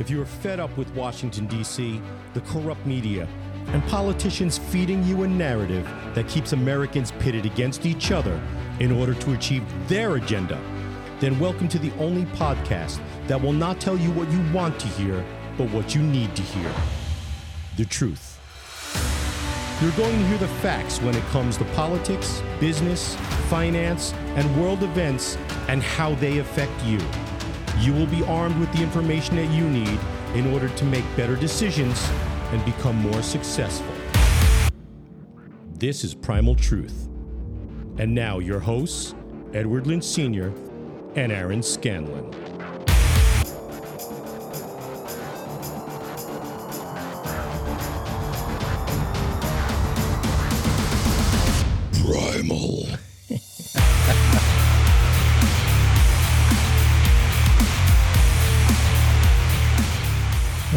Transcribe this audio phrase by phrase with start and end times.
[0.00, 2.02] If you are fed up with Washington, D.C.,
[2.32, 3.28] the corrupt media,
[3.68, 8.40] and politicians feeding you a narrative that keeps Americans pitted against each other
[8.80, 10.60] in order to achieve their agenda,
[11.20, 14.88] then welcome to the only podcast that will not tell you what you want to
[14.88, 15.24] hear,
[15.56, 16.72] but what you need to hear
[17.76, 18.40] the truth.
[19.80, 23.14] You're going to hear the facts when it comes to politics, business,
[23.48, 25.36] finance, and world events
[25.68, 26.98] and how they affect you.
[27.80, 29.98] You will be armed with the information that you need
[30.34, 32.08] in order to make better decisions
[32.52, 33.92] and become more successful.
[35.74, 37.08] This is Primal Truth.
[37.98, 39.14] And now, your hosts,
[39.52, 40.52] Edward Lynch Sr.
[41.14, 42.53] and Aaron Scanlon.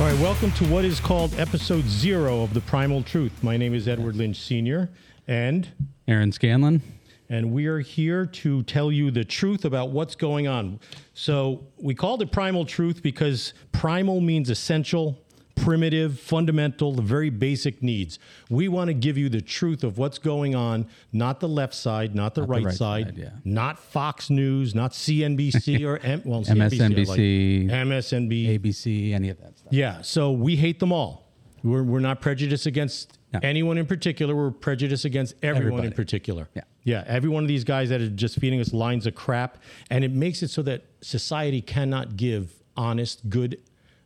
[0.08, 3.44] Right, welcome to what is called episode zero of the Primal Truth.
[3.44, 4.90] My name is Edward Lynch Sr.,
[5.28, 5.68] and
[6.08, 6.82] Aaron Scanlon.
[7.28, 10.80] and we are here to tell you the truth about what's going on.
[11.14, 15.20] So we called it Primal Truth because primal means essential,
[15.58, 18.18] primitive, fundamental, the very basic needs.
[18.50, 22.16] We want to give you the truth of what's going on, not the left side,
[22.16, 23.30] not the, right, right side, side, yeah.
[23.44, 27.20] not Fox News, not CNBC or M- well, CNBC, I like.
[27.20, 27.70] MSNBC.
[27.70, 29.57] MSNBC, ABC, any of that.
[29.70, 31.28] Yeah, so we hate them all.
[31.64, 33.40] We're, we're not prejudiced against No.
[33.44, 34.36] anyone in particular.
[34.36, 36.50] We're prejudiced against everyone in particular.
[36.56, 36.62] Yeah.
[36.84, 37.04] Yeah.
[37.08, 39.58] Every one of these guys that are just feeding us lines of crap.
[39.90, 43.62] And it makes it so that society cannot give honest, good,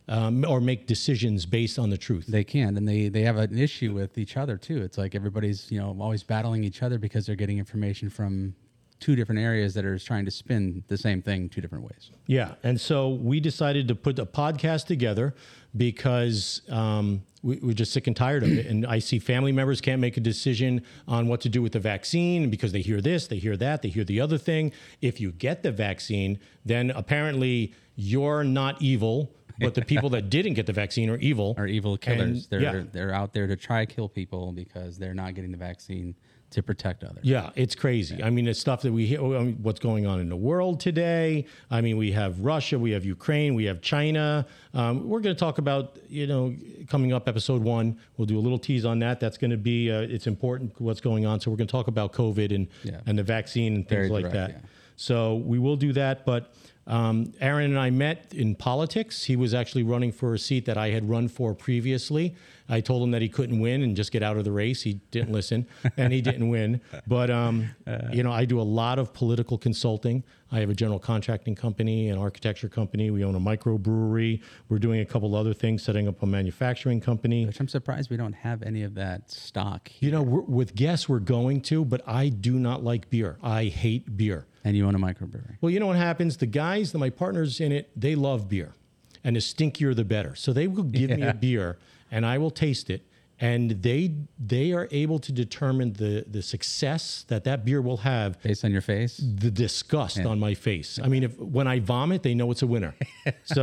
[0.08, 2.26] um, or make decisions based on the truth.
[2.26, 4.82] They can, and they they have an issue with each other too.
[4.82, 8.54] It's like everybody's you know always battling each other because they're getting information from
[9.02, 12.10] two different areas that are trying to spin the same thing two different ways.
[12.26, 12.54] Yeah.
[12.62, 15.34] And so we decided to put a podcast together
[15.76, 18.66] because um, we, we're just sick and tired of it.
[18.66, 21.80] And I see family members can't make a decision on what to do with the
[21.80, 24.72] vaccine because they hear this, they hear that, they hear the other thing.
[25.00, 30.54] If you get the vaccine, then apparently you're not evil, but the people that didn't
[30.54, 31.54] get the vaccine are evil.
[31.56, 32.46] Are evil killers?
[32.48, 32.82] they're yeah.
[32.92, 36.14] they're out there to try to kill people because they're not getting the vaccine
[36.50, 37.24] to protect others.
[37.24, 38.22] Yeah, it's crazy.
[38.22, 39.24] I mean, it's stuff that we hear.
[39.24, 41.46] I mean, what's going on in the world today?
[41.70, 44.46] I mean, we have Russia, we have Ukraine, we have China.
[44.74, 46.54] Um, we're going to talk about, you know,
[46.88, 47.98] coming up episode one.
[48.18, 49.18] We'll do a little tease on that.
[49.18, 49.90] That's going to be.
[49.90, 51.40] Uh, it's important what's going on.
[51.40, 53.00] So we're going to talk about COVID and Yeah.
[53.06, 54.50] and the vaccine and things Very like direct, that.
[54.50, 54.68] yeah.
[54.96, 56.26] So we will do that.
[56.26, 56.52] But
[56.86, 59.24] um, Aaron and I met in politics.
[59.24, 62.34] He was actually running for a seat that I had run for previously.
[62.68, 64.82] I told him that he couldn't win and just get out of the race.
[64.82, 65.66] He didn't listen,
[65.96, 66.80] and he didn't win.
[67.06, 67.68] But um,
[68.12, 70.24] you know, I do a lot of political consulting.
[70.50, 73.10] I have a general contracting company, an architecture company.
[73.10, 74.42] We own a microbrewery.
[74.68, 77.46] We're doing a couple other things, setting up a manufacturing company.
[77.46, 79.90] Which I'm surprised we don't have any of that stock.
[80.00, 83.38] You know, we're, with guests, we're going to, but I do not like beer.
[83.42, 84.46] I hate beer.
[84.64, 85.56] And you own a microbrewery.
[85.60, 86.36] Well, you know what happens?
[86.36, 88.72] The guys, my partners in it, they love beer.
[89.24, 90.34] And the stinkier the better.
[90.34, 91.78] So they will give me a beer
[92.10, 93.02] and I will taste it.
[93.40, 94.02] And they
[94.38, 98.70] they are able to determine the the success that that beer will have, Based on
[98.70, 99.16] your face.
[99.44, 101.00] the disgust on my face.
[101.04, 102.94] I mean, if when I vomit, they know it's a winner.
[103.44, 103.62] So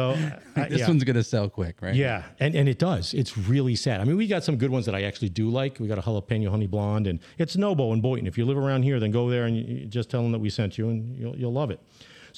[0.55, 0.87] I- This yeah.
[0.91, 1.95] one's gonna sell quick, right?
[1.95, 3.13] Yeah, and, and it does.
[3.13, 4.01] It's really sad.
[4.01, 5.79] I mean, we got some good ones that I actually do like.
[5.79, 8.27] We got a jalapeno honey blonde, and it's Nobo in Boynton.
[8.27, 10.77] If you live around here, then go there and just tell them that we sent
[10.77, 11.79] you, and you'll, you'll love it.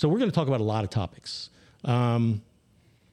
[0.02, 1.52] So we're going to talk about a lot of topics.
[1.86, 2.42] Um,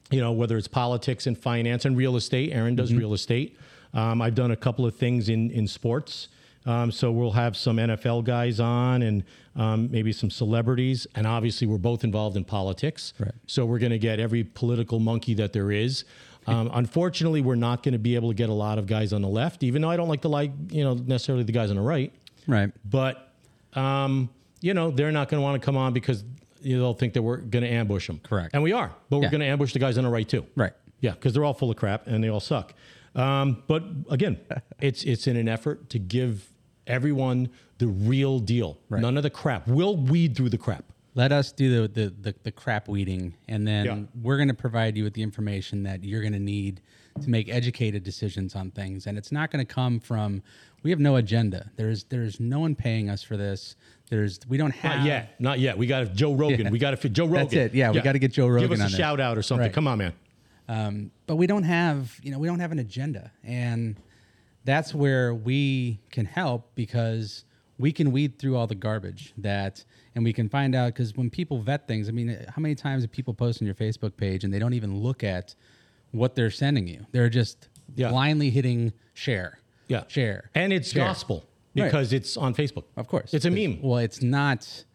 [0.09, 2.51] you know, whether it's politics and finance and real estate.
[2.51, 3.59] Aaron does real estate.
[3.93, 6.29] Um, I've done a couple of things in in sports.
[6.65, 9.23] Um, so we'll have some NFL guys on and
[9.55, 13.13] um, maybe some celebrities, and obviously we're both involved in politics.
[13.19, 13.33] Right.
[13.45, 16.05] So we're going to get every political monkey that there is.
[16.47, 19.21] Um, unfortunately, we're not going to be able to get a lot of guys on
[19.21, 21.75] the left, even though I don't like to like you know necessarily the guys on
[21.75, 22.11] the right.
[22.47, 22.71] Right.
[22.83, 23.31] But
[23.73, 26.23] um, you know they're not going to want to come on because
[26.61, 28.19] you know, they'll think that we're going to ambush them.
[28.23, 28.51] Correct.
[28.53, 29.31] And we are, but we're Yeah.
[29.31, 30.45] going to ambush the guys on the right too.
[30.55, 30.73] Right.
[31.01, 32.73] Yeah, because they're all full of crap and they all suck.
[33.15, 34.37] Um, but again,
[34.79, 36.49] it's it's in an effort to give
[36.87, 38.77] everyone the real deal.
[38.89, 39.01] Right.
[39.01, 39.67] None of the crap.
[39.67, 40.85] We'll weed through the crap.
[41.15, 43.99] Let us do the the, the, the crap weeding, and then Yeah.
[44.21, 46.81] we're going to provide you with the information that you're going to need
[47.21, 49.07] to make educated decisions on things.
[49.07, 50.41] And it's not going to come from.
[50.83, 51.69] We have no agenda.
[51.75, 53.75] There's there's no one paying us for this.
[54.09, 55.35] There's we don't have Not yet.
[55.39, 55.77] Not yet.
[55.77, 56.65] We got Joe Rogan.
[56.65, 56.69] Yeah.
[56.71, 57.43] We got to Joe Rogan.
[57.43, 57.73] That's it.
[57.75, 59.67] Yeah, we gotta get Joe rogan Give us a shout out or something.
[59.67, 59.73] Right.
[59.73, 60.13] Come on, man.
[60.67, 63.95] um, but we don't have you know we don't have an agenda and
[64.65, 67.43] that's where we can help because
[67.77, 69.83] we can weed through all the garbage that
[70.15, 73.03] and we can find out because when people vet things i mean how many times
[73.03, 75.55] do people post on your facebook page and they don't even look at
[76.11, 77.05] what they're sending you.
[77.11, 78.09] They're just Yeah.
[78.09, 79.59] blindly hitting share.
[79.87, 80.03] Yeah.
[80.07, 80.49] Share.
[80.55, 81.05] And it's share.
[81.05, 81.45] gospel
[81.75, 81.85] Right.
[81.85, 82.83] because it's on Facebook.
[82.97, 83.33] Of course.
[83.33, 83.81] It's a It's- meme.
[83.81, 84.85] Well, it's not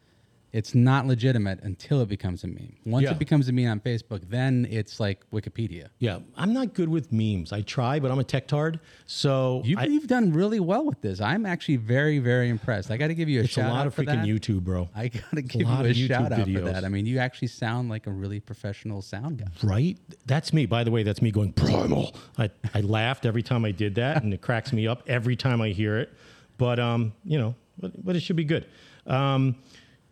[0.54, 2.76] it's not legitimate until it becomes a meme.
[2.86, 3.10] Once Yeah.
[3.10, 5.88] it becomes a meme on Facebook, then it's like Wikipedia.
[5.98, 6.20] Yeah.
[6.36, 7.52] I'm not good with memes.
[7.52, 8.78] I try, but I'm a tech tard.
[9.04, 11.20] So You, you've done really well with this.
[11.20, 12.92] I'm actually very, very impressed.
[12.92, 13.66] I got to give you a shout out.
[13.66, 14.28] it's a lot of freaking that.
[14.28, 14.88] YouTube, bro.
[14.94, 16.84] I got to give you a YouTube shout out for that.
[16.84, 19.46] I mean, you actually sound like a really professional sound guy.
[19.64, 19.98] Right?
[20.26, 20.66] That's me.
[20.66, 22.14] By the way, that's me going primal.
[22.38, 25.60] I, I laughed every time I did that, and it cracks me up every time
[25.60, 26.12] I hear it.
[26.58, 28.66] But um, you know, but, but it should be good.
[29.08, 29.56] Um,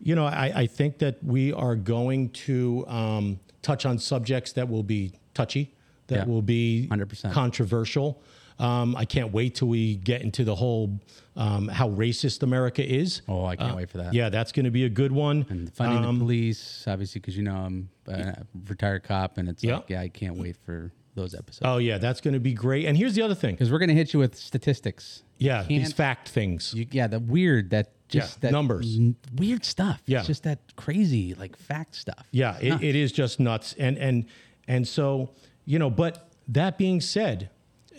[0.02, 4.68] you know, I, I think that we are going to um, touch on subjects that
[4.68, 5.74] will be touchy,
[6.08, 6.24] that Yeah.
[6.24, 7.32] will be 100%.
[7.32, 8.20] controversial.
[8.58, 11.00] Um, I can't wait till we get into the whole
[11.36, 13.22] um, how racist America is.
[13.28, 14.12] Oh, I can't Uh, wait for that.
[14.12, 15.46] Yeah, that's going to be a good one.
[15.48, 19.64] And funding Um, the police, obviously, because you know I'm a retired cop, and it's
[19.64, 19.76] Yeah.
[19.76, 21.62] like, yeah, I can't wait for those episodes.
[21.64, 22.86] Oh yeah, that's going to be great.
[22.86, 23.54] And here's the other thing.
[23.54, 25.22] Because we're gonna hit you with statistics.
[25.38, 26.72] Yeah, these fact things.
[26.74, 28.96] You, yeah, the weird that just Yeah, that numbers.
[28.96, 30.02] n- weird stuff.
[30.06, 30.18] Yeah.
[30.18, 32.26] it's just that crazy like fact stuff.
[32.30, 33.74] Yeah, it, it is just nuts.
[33.78, 34.26] And and
[34.68, 35.30] and so
[35.64, 37.50] you know, but that being said,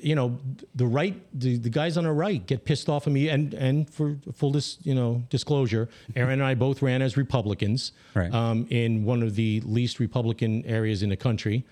[0.04, 0.38] you know,
[0.76, 3.30] the right the, the guys on the right get pissed off at me.
[3.30, 7.92] And and for full dis, you know disclosure, Aaron and I both ran as Republicans,
[8.14, 8.34] Right.
[8.34, 11.64] Um, in one of the least Republican areas in the country.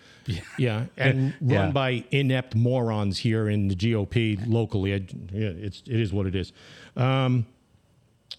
[0.58, 1.72] Yeah, and run Yeah.
[1.72, 4.94] by inept morons here in the GOP locally.
[4.94, 4.98] I,
[5.34, 6.54] yeah, it's it is what it is.
[6.96, 7.46] Um,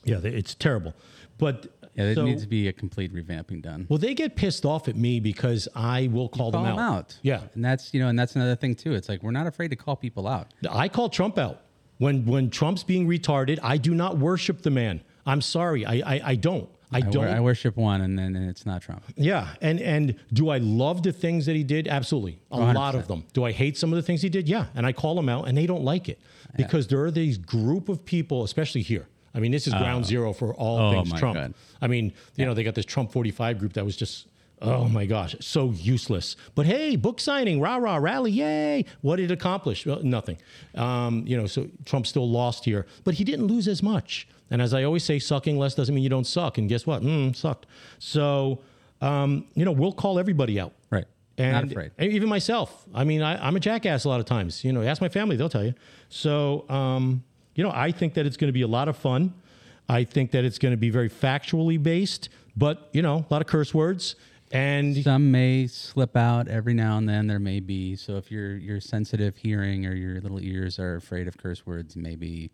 [0.05, 0.95] yeah, it's terrible.
[1.39, 3.87] But yeah, there so- needs to be a complete revamping done.
[3.89, 6.95] well, they get pissed off at me because I will call, call them, them out.
[6.95, 7.19] out.
[7.23, 8.95] Yeah, and that's you know, and that's another thing too.
[8.95, 10.55] It's like we're not afraid to call people out.
[10.71, 11.63] I call Trump out
[11.99, 13.59] when when Trump's being retarded.
[13.63, 15.03] I do not worship the man.
[15.27, 16.69] I'm sorry, I I, I don't.
[16.95, 17.25] I I, don't.
[17.25, 19.03] I worship one, and then it's not Trump.
[19.17, 21.89] yeah, and and do I love the things that he did?
[21.89, 23.25] Absolutely, a oh, lot of them.
[23.33, 24.47] Do I hate some of the things he did?
[24.49, 26.21] Yeah, and I call them out, and they don't like it
[26.57, 29.09] because there are these group of people, especially here.
[29.35, 31.37] I mean, this is ground zero for all Oh, things Trump.
[31.37, 31.55] God.
[31.81, 34.27] I mean, you know, they got this Trump 45 group that was just,
[34.61, 36.37] oh my gosh, so useless.
[36.55, 38.85] But hey, book signing, rah, rah, rally, yay.
[39.01, 39.87] What did it accomplish?
[39.87, 40.37] Well, nothing.
[40.75, 44.29] Um, you know, so Trump still lost here, but he didn't lose as much.
[44.51, 46.59] And as I always say, sucking less doesn't mean you don't suck.
[46.59, 47.03] And guess what?
[47.03, 47.65] Mm, sucked.
[47.99, 48.59] So,
[49.01, 50.75] um, you know, we'll call everybody out.
[50.91, 51.07] Right.
[51.39, 51.91] And not afraid.
[51.97, 52.85] and even myself.
[52.95, 54.63] I mean, I, I'm a jackass a lot of times.
[54.63, 55.73] You know, ask my family; they'll tell you.
[56.11, 59.35] So, um, you know, I think that it's going to be a lot of fun.
[59.89, 63.43] I think that it's going to be very factually based, but you know, a lot
[63.43, 64.17] of curse words.
[64.53, 67.27] And Some may slip out every now and then.
[67.27, 67.97] There may be.
[67.97, 71.97] So if your your sensitive hearing or your little ears are afraid of curse words,
[71.97, 72.51] maybe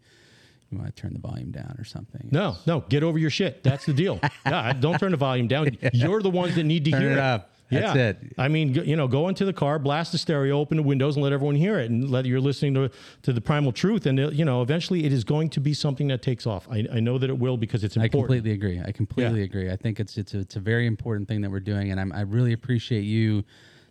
[0.70, 2.28] you want to turn the volume down or something.
[2.30, 3.64] no, no, get over your shit.
[3.64, 4.20] That's the deal.
[4.46, 5.76] yeah, don't turn the volume down.
[5.92, 7.50] You're the ones that need to Turn hear it up.
[7.70, 8.08] That's yeah.
[8.08, 8.18] it.
[8.38, 11.22] I mean, you know, go into the car, blast the stereo, open the windows, and
[11.22, 12.90] let everyone hear it, and let you're listening to
[13.22, 14.06] to the primal truth.
[14.06, 16.66] And uh, you know, eventually, it is going to be something that takes off.
[16.70, 18.14] I, I know that it will because it's important.
[18.14, 18.80] I completely agree.
[18.84, 19.44] I completely Yeah.
[19.44, 19.70] agree.
[19.70, 22.12] I think it's it's a, it's a very important thing that we're doing, and I'm,
[22.12, 23.44] I really appreciate you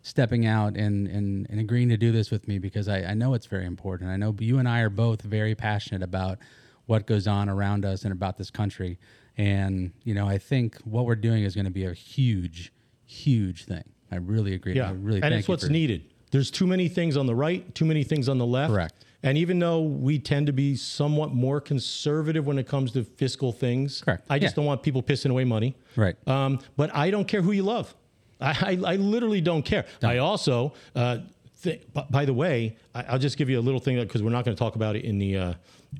[0.03, 3.33] stepping out and, and, and agreeing to do this with me because I, I know
[3.33, 4.09] it's very important.
[4.09, 6.37] I know you and I are both very passionate about
[6.85, 8.97] what goes on around us and about this country,
[9.37, 12.71] and you know I think what we're doing is going to be a huge,
[13.07, 13.83] huge thing.
[14.11, 14.73] I really agree.
[14.75, 16.03] Yeah, I really and it's what's needed.
[16.31, 18.71] There's too many things on the right, too many things on the left.
[18.71, 19.05] Correct.
[19.23, 23.51] And even though we tend to be somewhat more conservative when it comes to fiscal
[23.51, 24.25] things, Correct.
[24.29, 24.57] I just Yeah.
[24.57, 25.75] don't want people pissing away money.
[25.95, 26.15] Right.
[26.27, 27.95] Um, but I don't care who you love.
[28.39, 29.85] I, I, I literally don't care.
[30.03, 31.19] I also, uh,
[31.63, 31.81] th-
[32.11, 34.55] by the way, I, I'll just give you a little thing because we're not going
[34.55, 35.53] to talk about it in the uh,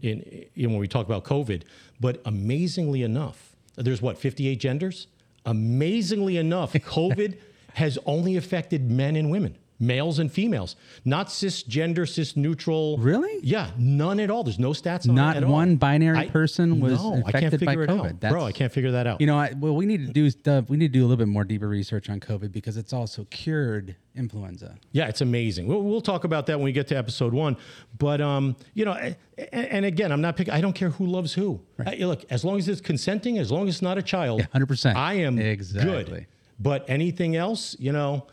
[0.04, 0.22] in,
[0.56, 1.64] in when we talk about COVID.
[2.00, 5.08] But amazingly enough, there's what 58 genders.
[5.48, 7.40] Amazingly enough, COVID
[7.74, 9.58] has only affected men and women.
[9.80, 12.98] Males and females, not cisgender, cis neutral.
[12.98, 13.40] Really?
[13.44, 14.44] Yeah, none at all.
[14.44, 15.52] There's no stats on Not at all.
[15.52, 18.20] one binary I- person was no, I can't infected by COVID.
[18.20, 19.22] Bro, I can't figure that out.
[19.22, 20.68] You know, I, well, we need to do stuff.
[20.70, 23.26] We need to do a little bit more deeper research on COVID because it's also
[23.30, 24.76] cured influenza.
[24.94, 25.68] Yeah, it's amazing.
[25.68, 27.56] We'll, we'll talk about that when we get to episode one.
[28.00, 29.16] But um, you know, and,
[29.54, 30.54] and again, I'm not picking.
[30.56, 31.62] I don't care who loves who.
[31.86, 34.96] Uh, look, as long as it's consenting, as long as it's not a child, 100%.
[34.96, 36.04] I am Exactly.
[36.04, 36.28] good.
[36.60, 38.26] But anything else, you know,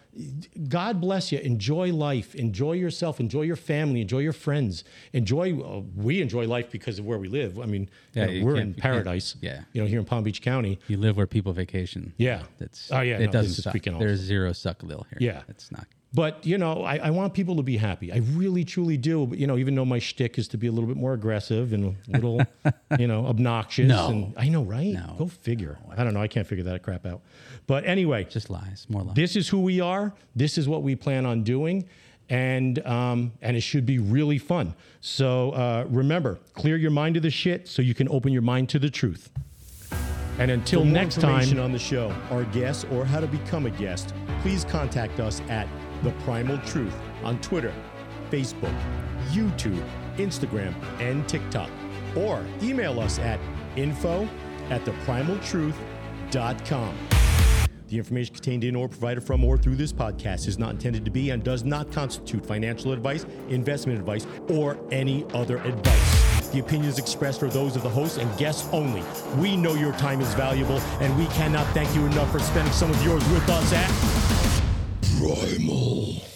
[0.68, 1.38] God bless you.
[1.40, 2.34] Enjoy life.
[2.34, 3.20] Enjoy yourself.
[3.20, 4.00] Enjoy your family.
[4.00, 4.84] Enjoy your friends.
[5.12, 5.60] Enjoy.
[5.60, 7.58] Uh, we enjoy life because of where we live.
[7.60, 9.36] I mean, you know, you we're in you paradise.
[9.40, 9.62] yeah.
[9.72, 10.78] You know, here in Palm Beach County.
[10.86, 12.14] You live where people vacation.
[12.16, 12.44] Yeah.
[12.58, 13.74] That's Oh, yeah, It no, doesn't suck.
[13.82, 15.18] There's zero suck lil here.
[15.20, 15.42] Yeah.
[15.48, 15.86] It's not.
[16.14, 18.12] But you know, I, I want people to be happy.
[18.12, 19.26] I really, truly do.
[19.26, 21.72] But you know, even though my shtick is to be a little bit more aggressive
[21.72, 22.40] and a little,
[22.98, 23.88] you know, obnoxious.
[23.88, 24.08] No.
[24.08, 24.94] And I know, right?
[24.94, 25.16] No.
[25.18, 25.76] Go figure.
[25.90, 26.22] I don't know.
[26.22, 27.20] I can't figure that crap out.
[27.66, 29.16] But anyway, Just lies, more lies.
[29.16, 30.12] this is who we are.
[30.36, 31.88] This is what we plan on doing,
[32.28, 34.74] and um, and it should be really fun.
[35.00, 38.68] So uh, remember, clear your mind of the shit so you can open your mind
[38.70, 39.30] to the truth.
[40.38, 43.70] And until next information time, on the show, our guests, or how to become a
[43.70, 45.68] guest, please contact us at
[46.02, 47.72] The Primal Truth on Twitter,
[48.30, 48.76] Facebook,
[49.30, 49.82] YouTube,
[50.16, 51.70] Instagram, and TikTok.
[52.16, 53.40] Or email us at
[53.76, 54.28] info
[54.70, 56.98] at theprimaltruth.com.
[57.88, 61.10] The information contained in or provided from or through this podcast is not intended to
[61.10, 66.50] be and does not constitute financial advice, investment advice, or any other advice.
[66.50, 69.02] The opinions expressed are those of the host and guests only.
[69.38, 72.90] We know your time is valuable, and we cannot thank you enough for spending some
[72.90, 74.33] of yours with us at
[75.24, 76.33] Primal.